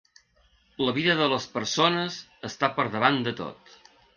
[0.87, 2.17] La vida de les persones
[2.53, 3.79] està per davant de tot.